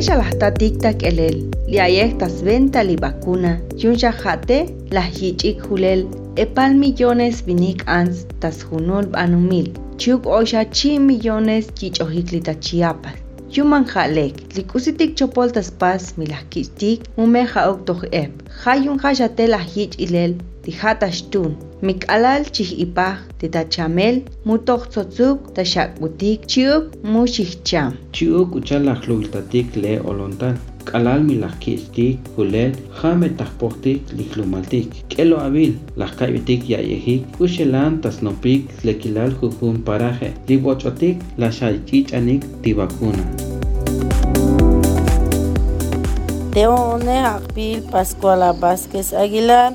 Pesha 0.00 0.16
las 0.16 0.38
tatiktak 0.40 1.02
elel, 1.04 1.34
li 1.68 1.76
ayektas 1.76 2.38
venta 2.46 2.80
li 2.80 2.94
vacuna, 2.96 3.50
yunsha 3.82 4.12
jate 4.22 4.56
la 4.96 5.02
hichik 5.04 5.60
hulel, 5.68 6.06
epal 6.40 6.72
millones 6.72 7.42
vinik 7.44 7.84
ans 7.84 8.22
tas 8.40 8.62
junul 8.64 9.10
banumil, 9.12 9.68
chuk 10.00 10.24
oisha 10.24 10.64
chi 10.64 10.94
millones 10.98 11.68
chichohiklita 11.76 12.54
chiapas. 12.64 13.20
Yuman 13.52 13.84
jalek, 13.92 14.40
likusitik 14.56 15.12
chopol 15.18 15.52
tas 15.52 15.68
pas 15.70 16.02
milahkistik, 16.16 17.04
ume 17.20 17.44
jaok 17.52 17.84
toh 17.84 18.00
ep, 18.10 18.32
hayun 18.64 18.96
hajate 19.04 19.50
la 19.52 19.60
hich 19.60 20.00
ilel, 20.00 20.38
tijataxtun, 20.64 21.58
Mikalal 21.80 22.44
chihipa 22.44 23.24
titachamel 23.40 24.20
mutok 24.44 24.92
tsotsuk 24.92 25.56
tashakutik 25.56 26.44
chiuk 26.44 26.92
mushikcha. 27.02 27.96
Chiuk 28.12 28.52
uchalak 28.52 29.08
lultatik 29.08 29.72
le 29.76 29.96
olontan. 30.04 30.60
Kalal 30.84 31.24
milakistik 31.24 32.20
kulet 32.36 32.76
hame 33.00 33.28
tapotik 33.32 34.04
liklumaltik. 34.12 35.08
Kelo 35.08 35.40
avil 35.40 35.72
lakaibitik 35.96 36.68
ya 36.68 36.80
yehik 36.84 37.24
ushelan 37.40 38.00
tasnopik 38.02 38.68
lekilal 38.84 39.32
hukun 39.40 39.80
paraje. 39.80 40.36
Libochotik 40.48 41.16
lashaychichanik 41.38 42.44
tibakuna. 42.60 43.24
Teone 46.52 47.16
Akpil 47.24 47.80
Pascuala 47.88 48.52
Vázquez 48.52 49.14
Aguilar 49.14 49.72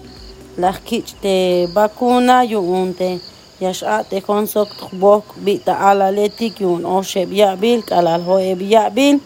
lahkichte 0.58 1.68
bakuna 1.76 2.44
yuunte 2.44 3.20
yash'ate 3.60 4.22
konsok 4.22 4.70
tukbok 4.80 5.24
bita'al 5.46 6.02
aletik 6.02 6.60
yun 6.62 6.86
oshe 6.86 7.26
biyabil 7.26 7.82
kalal 7.84 8.24
hoye 8.24 8.56
biyabil 8.56 9.20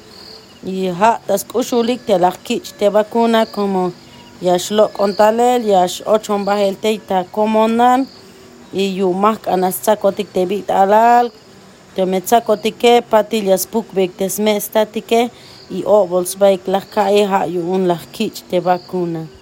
yiha 0.66 1.12
taskushulik 1.28 2.06
te 2.06 2.18
lahkichte 2.18 2.90
bakuna 2.90 3.46
como 3.46 3.92
yashlok 4.42 4.92
ontalel 5.00 5.62
yash 5.66 6.02
ochon 6.06 6.46
bahel 6.46 6.76
teita 6.82 7.24
komonan 7.32 8.08
y 8.74 8.86
yumak 9.00 9.48
anasakotik 9.48 10.34
te 10.34 10.46
bita'alal 10.50 11.30
temetsakotik 11.96 12.82
patil 13.10 13.46
yaspuk 13.52 13.86
bek 13.96 14.12
tesme 14.18 14.56
estatike 14.58 15.30
y 15.70 15.80
obols 15.86 16.38
baik 16.42 16.68
lahkae 16.68 17.26
ha 17.26 17.46
yuun 17.46 17.88
lahkichte 17.88 18.62
bakuna 18.62 19.39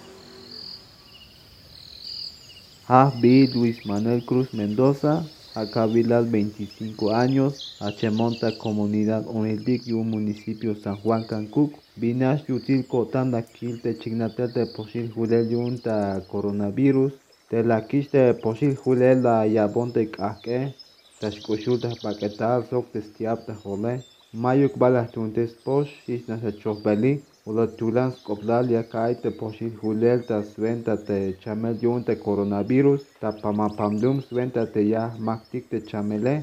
vacuna. 2.87 3.11
Javi 3.11 3.47
Luis 3.47 3.85
Manuel 3.85 4.23
Cruz 4.25 4.53
Mendoza, 4.53 5.23
Acabilal 5.55 6.29
25 6.29 7.11
años, 7.11 7.55
Achemonta 7.79 8.57
Comunidad 8.57 9.25
un 9.27 10.09
municipio 10.09 10.75
San 10.75 10.97
Juan 10.97 11.25
Cancuc, 11.25 11.79
Binash 11.95 12.45
Yutil 12.47 12.87
Kotanda 12.87 13.43
Kilte 13.43 13.97
Chignatel 13.97 14.53
de 14.53 14.65
Posil 14.65 15.11
Julel 15.11 15.49
Yunta 15.49 16.25
Coronavirus, 16.27 17.13
de 17.49 17.63
la 17.63 17.87
Kiste 17.87 18.33
Posil 18.35 18.75
Julel 18.75 19.21
la 19.23 19.45
Yabonte 19.47 20.09
Kake, 20.11 20.75
Tashkushulta 21.19 21.89
Paquetal 22.01 22.65
Sok 22.65 22.91
Testiapta 22.91 23.53
Jole, 23.55 24.05
Mayuk 24.31 24.77
Balas 24.77 25.11
Tuntes 25.11 25.55
Posh, 25.55 25.91
Isna 26.07 26.39
Sachofbeli, 26.39 27.23
Ula 27.47 27.63
tulans 27.79 28.15
koplal 28.27 28.71
ya 28.75 28.83
kai 28.93 29.13
te 29.23 29.29
poshil 29.39 29.75
hulel 29.81 30.23
ta 30.29 30.37
sventa 30.43 30.95
te 31.09 31.17
chamel 31.43 31.77
yun 31.81 32.03
coronavirus 32.25 33.03
ta 33.21 33.29
pamapamdum 33.43 34.17
sventa 34.29 34.63
te 34.73 34.81
ya 34.93 35.03
maktik 35.27 35.69
te 35.71 35.79
chamele 35.89 36.33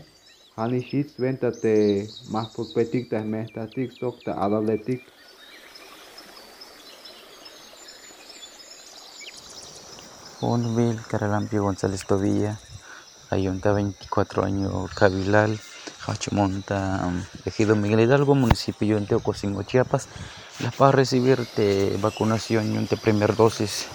hani 0.56 0.80
shit 0.88 1.08
sventa 1.16 1.50
te 1.64 1.75
mahpukpetik 2.36 3.10
te 3.10 3.20
mehtatik 3.34 3.92
sok 4.00 4.25
te 4.25 4.31
alaletik 4.44 5.00
Bonville, 10.41 11.00
Caralampio 11.10 11.62
González 11.62 12.04
Tobilla, 12.06 12.60
Ayunta 13.31 13.72
24 13.72 14.44
años, 14.44 14.91
Cabilal, 14.94 15.59
Hachimonta, 16.06 17.10
Ejido 17.44 17.76
Miguel 17.76 18.00
Hidalgo, 18.00 18.34
municipio 18.34 19.00
de 19.00 19.06
Teocosingo, 19.06 19.62
Chiapas. 19.62 20.09
Las 20.60 20.75
para 20.75 20.92
recibir 20.92 21.47
de 21.56 21.97
vacunación 22.00 22.87
de 22.87 22.97
primer 22.97 23.37
dosis 23.37 23.87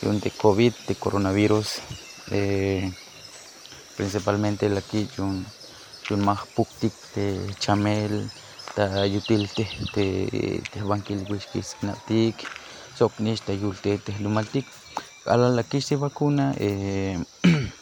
de 0.00 0.30
COVID, 0.30 0.72
de 0.86 0.94
coronavirus, 0.94 1.80
eh, 2.30 2.92
principalmente 3.96 4.68
la 4.68 4.78
aquí, 4.78 5.08
un, 5.18 5.44
un 6.10 6.24
más 6.24 6.46
puktik 6.54 6.92
de 7.14 7.54
chamel, 7.58 8.30
ta 8.74 9.06
yutil 9.06 9.50
te 9.50 9.68
te 9.92 10.62
te 10.72 10.82
banquil 10.82 11.26
whisky 11.28 11.62
snatik, 11.62 12.36
soknish 12.96 13.42
ta 13.42 13.52
yulte 13.52 13.98
te 13.98 14.12
lumaltik. 14.20 14.66
A 15.26 15.36
la 15.36 15.62
que 15.62 15.80
se 15.80 15.96
vacuna, 15.96 16.54
eh, 16.58 17.18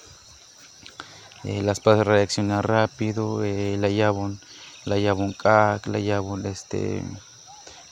eh, 1.47 1.63
las 1.63 1.81
para 1.81 2.05
reaccionar 2.05 2.67
rápido, 2.69 3.45
eh, 3.45 3.77
la 3.79 3.89
llavan, 3.89 4.41
la 4.85 4.99
llavan 4.99 5.33
cac, 5.35 5.87
la 5.89 6.01
llavan 6.01 6.47
este, 6.47 7.05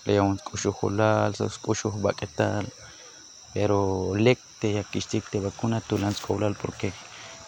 la 0.04 0.36
cuchujolal, 0.44 1.34
sos 1.34 1.58
cuchuj 1.58 1.94
baquetal, 2.00 2.72
pero 3.54 4.14
lek 4.16 4.40
te 4.60 4.72
yakistik 4.74 5.30
te 5.30 5.40
vacuna 5.40 5.80
tu 5.80 5.98
lans 5.98 6.20
coblal 6.20 6.56
porque 6.56 6.94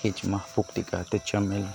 hich 0.03 0.25
más 0.27 0.47
púctica 0.55 1.05
te 1.05 1.21
chamel. 1.21 1.67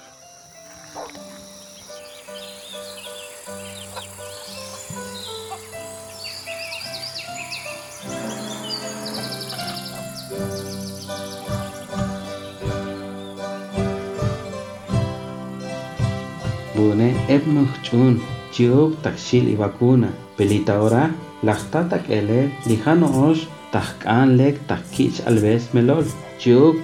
Bune 16.82 17.10
eb 17.36 17.44
chun 17.86 18.14
chiuk 18.54 18.92
takshil 19.04 19.46
i 19.54 19.56
vacuna 19.62 20.10
pelita 20.38 20.76
ora 20.86 21.04
lahtata 21.48 21.98
ele 22.18 22.40
lijano 22.68 23.08
osh 23.28 23.44
tahkan 23.74 24.30
lek 24.40 24.56
takkich 24.70 25.18
alves 25.30 25.64
melol 25.74 26.06
chiuk 26.42 26.76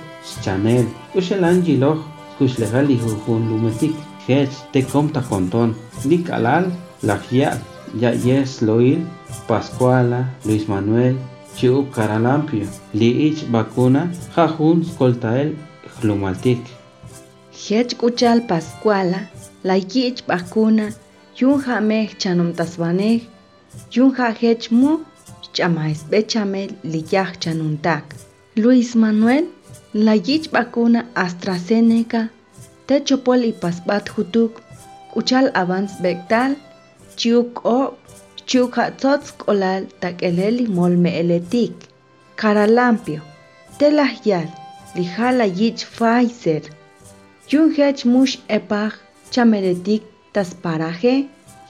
chanel 0.44 0.86
ushelan 1.18 1.58
jiloh 1.66 2.00
kushlegal 2.38 2.88
hujun 3.04 3.42
lumetik 3.50 3.96
hech 4.28 4.56
te 4.72 4.80
kom 4.92 5.06
ta 5.16 5.22
konton 5.30 5.70
dik 6.10 6.26
alal 6.38 6.66
lajya 7.08 7.50
ya 8.02 8.12
yes 8.28 8.52
loil 8.68 9.02
pascuala 9.50 10.22
luis 10.46 10.66
manuel 10.72 11.16
chiuk 11.58 11.86
caralampio 11.96 12.68
li 13.00 13.10
ich 13.28 13.40
vacuna 13.54 14.02
jajun 14.36 14.78
skoltael 14.90 15.50
lumaltik 16.08 16.62
Hech 17.58 17.98
kuchal 17.98 18.40
Pascuala, 18.50 19.20
la 19.64 19.76
yich 19.76 20.24
vacuna, 20.28 20.90
yun 21.36 21.62
ha 21.62 21.80
meh 21.80 22.10
chanum 22.18 22.54
tasbaneh, 22.54 23.22
yun 23.92 24.14
ha 24.16 24.32
hech 24.32 24.72
mu, 24.72 24.92
chamais 25.54 26.00
bechamel 26.10 26.72
liyah 26.84 27.32
chanuntak. 27.42 28.04
Luis 28.56 28.96
Manuel, 28.96 29.46
la 29.94 30.14
yich 30.14 30.50
vacuna 30.52 31.06
AstraZeneca, 31.16 32.30
te 32.88 33.00
chopol 33.08 33.46
y 33.46 33.54
pasbat 33.54 34.10
hutuk, 34.10 34.62
kuchal 35.14 35.52
avance 35.54 35.96
bektal, 36.02 36.56
chiuk 37.16 37.66
o, 37.66 37.98
chiuk 38.46 38.76
takeleli 40.02 40.68
molme 40.68 41.12
eletik. 41.22 41.74
Caralampio, 42.36 43.22
te 43.80 43.90
la 43.90 44.08
yal, 44.24 44.48
lijala 44.96 45.46
yich 45.46 45.86
Pfizer, 45.86 46.64
Yun 47.50 47.70
hech 47.76 48.04
mush 48.04 48.38
epaj 48.50 48.94
chameretik 49.32 50.04
tas 50.34 50.50
paraje, 50.64 51.16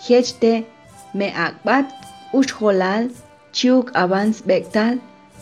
hech 0.05 0.31
te 0.41 0.53
me 1.17 1.27
akbat 1.45 1.85
ush 2.37 2.53
holal 2.59 3.03
chiuk 3.57 3.87
avans 4.03 4.37
bektal, 4.47 4.95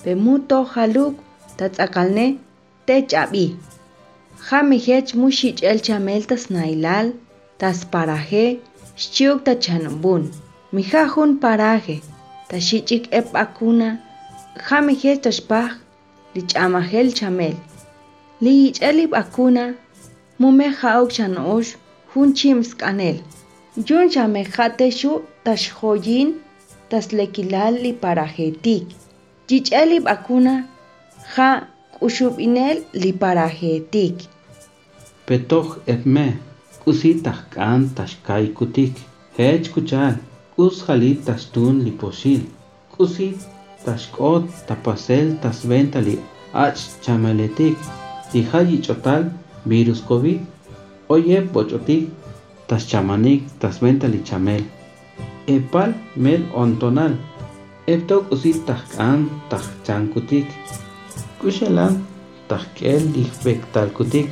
pe 0.03 0.11
muto 0.23 0.59
haluk 0.73 1.15
tats 1.57 1.79
akalne 1.85 2.27
te 2.85 2.95
chabi. 3.11 3.47
Jami 4.47 4.77
hech 4.85 5.09
mushich 5.19 5.63
el 5.69 5.79
chamel 5.85 6.21
tas 6.29 6.43
nailal, 6.55 7.07
tas 7.59 7.79
paraje, 7.91 8.45
chiuk 9.15 9.39
ta 9.45 9.53
chanambun. 9.63 10.23
Mijajun 10.73 11.31
paraje, 11.43 11.97
tashichik 12.49 13.03
ep 13.19 13.27
akuna, 13.43 13.89
jami 14.67 14.93
hech 15.01 15.21
tashpaj, 15.25 15.71
lich 16.35 16.55
amahel 16.65 17.07
chamel. 17.17 17.55
Li 18.43 18.55
elib 18.89 19.11
akuna, 19.21 19.65
mume 20.39 20.67
jauk 20.79 21.09
hun 22.15 22.33
chims 22.33 22.69
kanel. 22.81 23.17
Yun 23.87 24.09
chame 24.13 24.41
jate 24.55 24.87
shu 24.99 25.11
tash 25.43 25.67
joyin 25.77 26.29
tas 26.89 27.07
lekilal 27.17 27.73
li 27.83 27.91
parajetik. 28.03 28.85
Chicheli 29.47 29.99
bakuna 30.07 30.55
ja 31.35 31.49
kushub 31.95 32.39
inel 32.47 32.77
li 33.01 33.11
parajetik. 33.21 34.15
Petoh 35.27 35.69
ebme 35.93 36.27
kusi 36.83 37.11
tahkan 37.25 37.81
tashkai 37.97 38.45
kutik 38.57 38.93
hech 39.37 39.67
kuchal 39.73 40.15
Kus 40.55 40.77
jalit 40.87 41.19
tashtun 41.27 41.83
li 41.85 41.91
poshil. 42.01 42.43
Kusit 42.93 43.37
tapasel 44.67 45.27
tasventa 45.43 45.99
li 46.07 46.15
ach 46.53 46.79
chamaletik. 47.03 47.75
Li 48.33 48.41
hayi 48.51 48.77
chotal 48.85 49.23
virus 49.65 50.01
COVID. 50.09 50.54
Oye 51.07 51.41
bochotik 51.53 52.09
taschamanik 52.67 53.43
tasventa 53.59 54.07
li 54.07 54.23
chamel. 54.23 54.63
Epal 55.47 55.93
mel 56.15 56.41
ontonal. 56.53 57.13
Eptok 57.87 58.31
usit 58.33 58.65
tahkan 58.65 59.29
tahchankutik. 59.49 60.47
Kushalan 61.39 62.01
tahkel 62.49 63.03
li 63.13 63.23
kutik. 63.93 64.27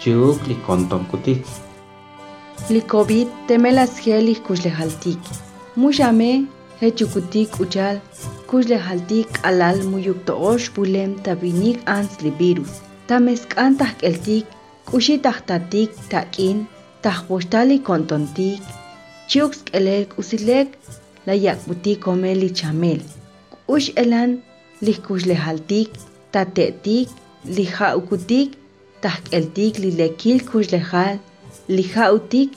Chuk 0.00 0.38
li 0.48 0.56
kontonkutik. 0.66 1.46
Li 2.70 2.80
COVID 2.80 3.28
temelas 3.46 4.02
gel 4.02 4.34
kushlehaltik. 4.46 5.18
Mushame 5.76 6.46
hechukutik 6.80 7.50
uchal 7.60 7.96
kushlehaltik 8.50 9.28
alal 9.44 9.78
muyuktoosh 9.90 10.74
bulem 10.74 11.14
tabinik 11.22 11.78
ans 11.86 12.20
li 12.22 12.32
virus. 12.38 12.82
Tameskan 13.06 13.78
tahkeltik 13.78 14.46
kuxi 14.88 15.14
tahtatik 15.24 15.90
takin 16.12 16.56
tahpochtali 17.04 17.76
kontontik 17.88 18.60
chiuk 19.30 19.52
skelek 19.60 20.08
usilek 20.20 20.68
la 21.26 21.34
yakbuti 21.44 21.92
kome 22.04 22.30
lichamel 22.42 23.00
kux 23.66 23.84
elan 24.02 24.30
lihkuxlejaltik 24.86 25.90
tatetik 26.32 27.08
lijaukutik 27.56 28.48
tahkeltik 29.02 29.74
lilekil 29.82 30.38
kuxlejal 30.50 31.16
lijautik 31.76 32.50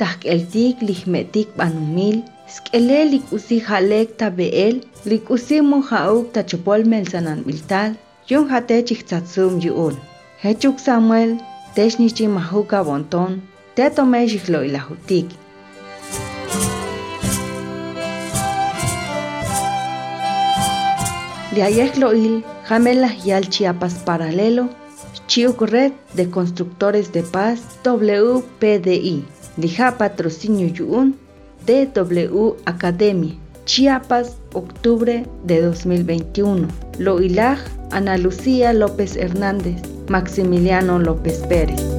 tahkeltik 0.00 0.74
lijmetik 0.86 1.48
panumil 1.58 2.16
skele 2.54 3.00
likusi 3.12 3.56
jalek 3.66 4.08
tabeel 4.20 4.76
likusi 5.10 5.56
mojauk 5.70 6.24
tachopol 6.34 6.80
melsananmiltal 6.92 7.90
yun 8.30 8.44
jate 8.50 8.76
chikzatzum 8.88 9.52
yuul 9.64 9.94
hechuk 10.42 10.76
samuel 10.86 11.30
tex 11.74 11.98
nichi 11.98 12.26
majuka 12.36 12.78
bonton 12.88 13.40
te 13.74 13.84
tome 13.96 14.20
xijlo'ilajutik 14.30 15.26
li 21.54 21.60
ayej 21.68 21.92
lo'il 22.02 22.34
jamel 22.68 23.02
yal 23.28 23.44
Chiapas 23.54 23.94
paralelo 24.06 24.64
Chiuk 25.30 25.60
Red 25.72 25.92
de 26.16 26.24
Constructores 26.36 27.06
de 27.16 27.22
Paz 27.34 27.58
WPDI 27.84 29.16
Lija 29.56 29.88
Patrocinio 29.98 30.68
Yuun 30.76 31.08
DW 31.66 32.56
Academy, 32.66 33.38
Chiapas, 33.64 34.36
octubre 34.52 35.24
de 35.44 35.62
2021. 35.62 36.68
Loilag, 36.98 37.58
Ana 37.90 38.18
Lucía 38.18 38.72
López 38.74 39.16
Hernández, 39.16 39.80
Maximiliano 40.08 40.98
López 40.98 41.38
Pérez. 41.48 41.93